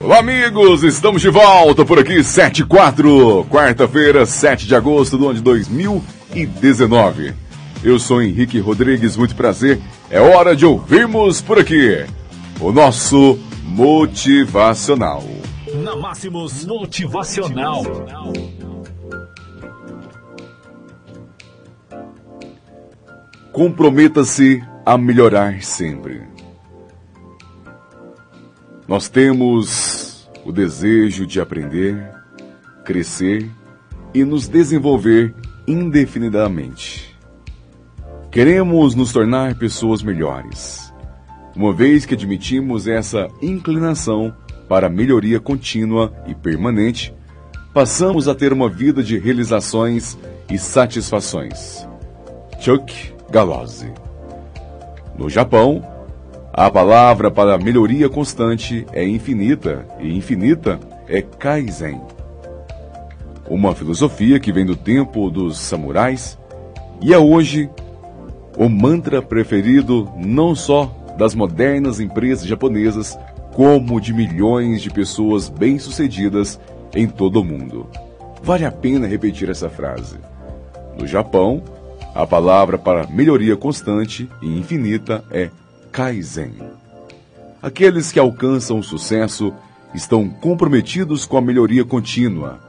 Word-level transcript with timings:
Olá, 0.00 0.20
amigos! 0.20 0.84
Estamos 0.84 1.20
de 1.20 1.28
volta 1.28 1.84
por 1.84 1.98
aqui, 1.98 2.22
7 2.22 2.62
e 2.62 2.64
4, 2.64 3.44
quarta-feira, 3.50 4.24
7 4.24 4.64
de 4.64 4.76
agosto 4.76 5.18
do 5.18 5.24
ano 5.24 5.34
de 5.34 5.40
2019. 5.40 7.34
Eu 7.82 7.98
sou 7.98 8.22
Henrique 8.22 8.60
Rodrigues, 8.60 9.16
muito 9.16 9.34
prazer. 9.34 9.80
É 10.08 10.20
hora 10.20 10.54
de 10.54 10.64
ouvirmos 10.64 11.40
por 11.40 11.58
aqui 11.58 12.06
o 12.60 12.70
nosso 12.70 13.40
Motivacional. 13.64 15.24
Na 15.82 15.96
Máximos 15.96 16.64
Motivacional. 16.64 17.82
Comprometa-se 23.50 24.62
a 24.86 24.96
melhorar 24.96 25.60
sempre. 25.60 26.37
Nós 28.88 29.08
temos 29.10 30.28
o 30.46 30.50
desejo 30.50 31.26
de 31.26 31.40
aprender, 31.40 32.10
crescer 32.84 33.50
e 34.14 34.24
nos 34.24 34.48
desenvolver 34.48 35.34
indefinidamente. 35.66 37.14
Queremos 38.30 38.94
nos 38.94 39.12
tornar 39.12 39.56
pessoas 39.56 40.02
melhores, 40.02 40.88
uma 41.54 41.72
vez 41.72 42.06
que 42.06 42.14
admitimos 42.14 42.86
essa 42.86 43.28
inclinação 43.42 44.32
para 44.68 44.88
melhoria 44.88 45.40
contínua 45.40 46.12
e 46.24 46.34
permanente, 46.34 47.12
passamos 47.74 48.28
a 48.28 48.34
ter 48.34 48.52
uma 48.52 48.68
vida 48.68 49.02
de 49.02 49.18
realizações 49.18 50.16
e 50.48 50.56
satisfações. 50.56 51.86
Chuck 52.60 53.12
Galozzi. 53.28 53.92
No 55.18 55.28
Japão, 55.28 55.82
a 56.58 56.68
palavra 56.72 57.30
para 57.30 57.56
melhoria 57.56 58.08
constante 58.08 58.84
é 58.92 59.06
infinita 59.06 59.86
e 60.00 60.12
infinita 60.12 60.80
é 61.06 61.22
Kaizen. 61.22 62.00
Uma 63.48 63.76
filosofia 63.76 64.40
que 64.40 64.50
vem 64.50 64.66
do 64.66 64.74
tempo 64.74 65.30
dos 65.30 65.56
samurais 65.56 66.36
e 67.00 67.14
é 67.14 67.18
hoje 67.18 67.70
o 68.56 68.68
mantra 68.68 69.22
preferido 69.22 70.10
não 70.16 70.52
só 70.52 70.92
das 71.16 71.32
modernas 71.32 72.00
empresas 72.00 72.44
japonesas, 72.44 73.16
como 73.54 74.00
de 74.00 74.12
milhões 74.12 74.82
de 74.82 74.90
pessoas 74.90 75.48
bem-sucedidas 75.48 76.58
em 76.92 77.06
todo 77.06 77.40
o 77.40 77.44
mundo. 77.44 77.86
Vale 78.42 78.64
a 78.64 78.72
pena 78.72 79.06
repetir 79.06 79.48
essa 79.48 79.70
frase. 79.70 80.16
No 80.98 81.06
Japão, 81.06 81.62
a 82.16 82.26
palavra 82.26 82.76
para 82.76 83.06
melhoria 83.06 83.56
constante 83.56 84.28
e 84.42 84.58
infinita 84.58 85.22
é 85.30 85.50
Kaizen. 85.98 86.52
Aqueles 87.60 88.12
que 88.12 88.20
alcançam 88.20 88.78
o 88.78 88.84
sucesso 88.84 89.52
estão 89.92 90.28
comprometidos 90.28 91.26
com 91.26 91.36
a 91.36 91.40
melhoria 91.40 91.84
contínua. 91.84 92.60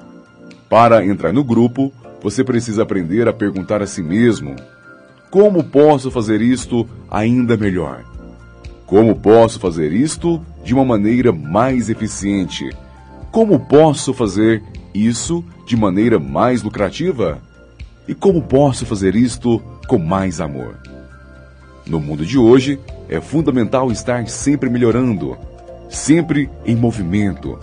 Para 0.67 1.05
entrar 1.05 1.31
no 1.31 1.43
grupo, 1.43 1.93
você 2.23 2.43
precisa 2.43 2.81
aprender 2.81 3.27
a 3.27 3.31
perguntar 3.31 3.83
a 3.83 3.85
si 3.85 4.01
mesmo: 4.01 4.55
como 5.29 5.63
posso 5.63 6.09
fazer 6.09 6.41
isto 6.41 6.89
ainda 7.07 7.55
melhor? 7.55 8.03
Como 8.87 9.15
posso 9.15 9.59
fazer 9.59 9.93
isto 9.93 10.43
de 10.63 10.73
uma 10.73 10.83
maneira 10.83 11.31
mais 11.31 11.87
eficiente? 11.87 12.67
Como 13.29 13.59
posso 13.59 14.11
fazer 14.11 14.63
isso 14.91 15.45
de 15.67 15.77
maneira 15.77 16.17
mais 16.17 16.63
lucrativa? 16.63 17.39
E 18.07 18.15
como 18.15 18.41
posso 18.41 18.87
fazer 18.87 19.15
isto 19.15 19.61
com 19.87 19.99
mais 19.99 20.41
amor? 20.41 20.79
No 21.89 21.99
mundo 21.99 22.25
de 22.25 22.37
hoje, 22.37 22.79
é 23.09 23.19
fundamental 23.19 23.91
estar 23.91 24.25
sempre 24.29 24.69
melhorando, 24.69 25.37
sempre 25.89 26.49
em 26.65 26.75
movimento, 26.75 27.59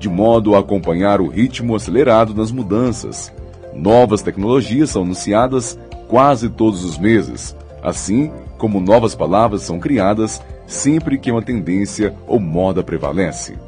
de 0.00 0.08
modo 0.08 0.54
a 0.54 0.60
acompanhar 0.60 1.20
o 1.20 1.28
ritmo 1.28 1.74
acelerado 1.74 2.32
das 2.32 2.50
mudanças. 2.50 3.30
Novas 3.74 4.22
tecnologias 4.22 4.90
são 4.90 5.02
anunciadas 5.02 5.78
quase 6.08 6.48
todos 6.48 6.84
os 6.84 6.96
meses, 6.96 7.54
assim 7.82 8.30
como 8.56 8.80
novas 8.80 9.14
palavras 9.14 9.62
são 9.62 9.78
criadas 9.78 10.40
sempre 10.66 11.18
que 11.18 11.30
uma 11.30 11.42
tendência 11.42 12.14
ou 12.26 12.40
moda 12.40 12.82
prevalece. 12.82 13.58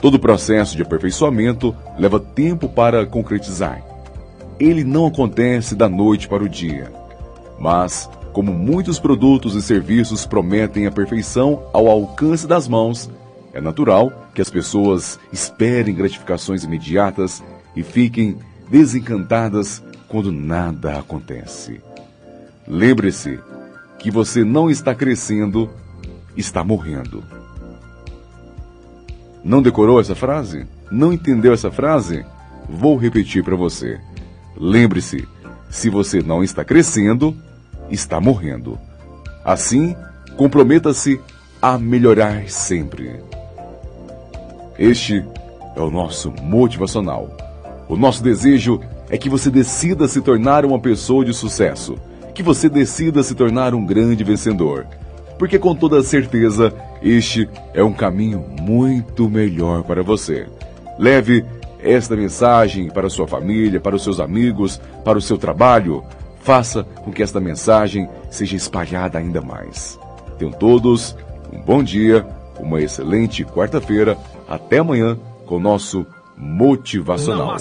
Todo 0.00 0.18
processo 0.18 0.76
de 0.76 0.82
aperfeiçoamento 0.82 1.74
leva 1.98 2.20
tempo 2.20 2.68
para 2.68 3.04
concretizar 3.04 3.96
ele 4.58 4.84
não 4.84 5.06
acontece 5.06 5.74
da 5.74 5.88
noite 5.88 6.28
para 6.28 6.42
o 6.42 6.48
dia. 6.48 6.90
Mas, 7.58 8.08
como 8.36 8.52
muitos 8.52 9.00
produtos 9.00 9.54
e 9.54 9.62
serviços 9.62 10.26
prometem 10.26 10.86
a 10.86 10.90
perfeição 10.90 11.70
ao 11.72 11.88
alcance 11.88 12.46
das 12.46 12.68
mãos, 12.68 13.10
é 13.54 13.62
natural 13.62 14.28
que 14.34 14.42
as 14.42 14.50
pessoas 14.50 15.18
esperem 15.32 15.94
gratificações 15.94 16.62
imediatas 16.62 17.42
e 17.74 17.82
fiquem 17.82 18.36
desencantadas 18.68 19.82
quando 20.06 20.30
nada 20.30 20.98
acontece. 20.98 21.80
Lembre-se 22.68 23.40
que 23.98 24.10
você 24.10 24.44
não 24.44 24.68
está 24.68 24.94
crescendo, 24.94 25.70
está 26.36 26.62
morrendo. 26.62 27.24
Não 29.42 29.62
decorou 29.62 29.98
essa 29.98 30.14
frase? 30.14 30.66
Não 30.90 31.10
entendeu 31.10 31.54
essa 31.54 31.70
frase? 31.70 32.22
Vou 32.68 32.98
repetir 32.98 33.42
para 33.42 33.56
você. 33.56 33.98
Lembre-se, 34.54 35.26
se 35.70 35.88
você 35.88 36.20
não 36.20 36.44
está 36.44 36.62
crescendo, 36.66 37.34
está 37.90 38.20
morrendo. 38.20 38.78
Assim, 39.44 39.94
comprometa-se 40.36 41.20
a 41.60 41.78
melhorar 41.78 42.48
sempre. 42.48 43.20
Este 44.78 45.24
é 45.74 45.80
o 45.80 45.90
nosso 45.90 46.32
motivacional. 46.42 47.36
O 47.88 47.96
nosso 47.96 48.22
desejo 48.22 48.80
é 49.08 49.16
que 49.16 49.28
você 49.28 49.50
decida 49.50 50.08
se 50.08 50.20
tornar 50.20 50.64
uma 50.64 50.78
pessoa 50.78 51.24
de 51.24 51.32
sucesso, 51.32 51.96
que 52.34 52.42
você 52.42 52.68
decida 52.68 53.22
se 53.22 53.34
tornar 53.34 53.74
um 53.74 53.86
grande 53.86 54.24
vencedor. 54.24 54.86
Porque 55.38 55.58
com 55.58 55.74
toda 55.74 56.02
certeza, 56.02 56.72
este 57.02 57.48
é 57.72 57.84
um 57.84 57.92
caminho 57.92 58.44
muito 58.60 59.28
melhor 59.28 59.82
para 59.84 60.02
você. 60.02 60.46
Leve 60.98 61.44
esta 61.78 62.16
mensagem 62.16 62.88
para 62.88 63.10
sua 63.10 63.28
família, 63.28 63.80
para 63.80 63.94
os 63.94 64.02
seus 64.02 64.18
amigos, 64.18 64.80
para 65.04 65.18
o 65.18 65.22
seu 65.22 65.38
trabalho. 65.38 66.02
Faça 66.46 66.84
com 67.02 67.10
que 67.10 67.24
esta 67.24 67.40
mensagem 67.40 68.08
seja 68.30 68.54
espalhada 68.54 69.18
ainda 69.18 69.40
mais. 69.40 69.98
Tenham 70.38 70.52
todos 70.52 71.16
um 71.52 71.60
bom 71.60 71.82
dia, 71.82 72.24
uma 72.60 72.80
excelente 72.80 73.44
quarta-feira. 73.44 74.16
Até 74.48 74.78
amanhã 74.78 75.18
com 75.44 75.56
o 75.56 75.60
nosso 75.60 76.06
Motivacional. 76.36 77.58